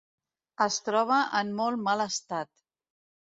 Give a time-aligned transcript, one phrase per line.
[0.65, 2.51] Es troba en molt mal estat.